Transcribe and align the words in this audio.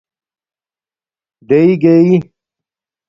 ڈیئ 1.47 1.71
گیئ 1.81 2.09